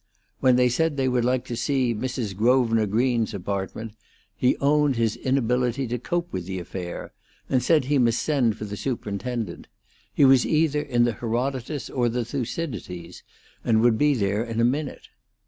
[0.39, 2.35] When they said they would like to see Mrs.
[2.35, 3.93] Grosvenor Green's apartment,
[4.35, 7.13] he owned his inability to cope with the affair,
[7.47, 9.67] and said he must send for the superintendent;
[10.11, 13.21] he was either in the Herodotus or the Thucydides,
[13.63, 15.09] and would be there in a minute.